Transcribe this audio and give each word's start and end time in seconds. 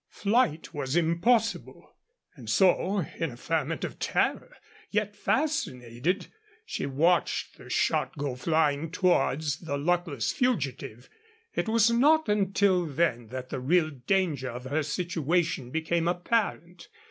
Flight 0.09 0.73
was 0.73 0.95
impossible, 0.95 1.93
and 2.35 2.49
so, 2.49 3.05
in 3.19 3.29
a 3.29 3.37
ferment 3.37 3.83
of 3.83 3.99
terror, 3.99 4.55
yet 4.89 5.15
fascinated, 5.15 6.25
she 6.65 6.87
watched 6.87 7.59
the 7.59 7.69
shot 7.69 8.17
go 8.17 8.35
flying 8.35 8.89
towards 8.89 9.59
the 9.59 9.77
luckless 9.77 10.31
fugitive. 10.31 11.07
It 11.53 11.69
was 11.69 11.91
not 11.91 12.27
until 12.27 12.87
then 12.87 13.27
that 13.27 13.49
the 13.49 13.59
real 13.59 13.91
danger 13.91 14.49
of 14.49 14.63
her 14.63 14.81
situation 14.81 15.69
became 15.69 16.07
apparent. 16.07 16.87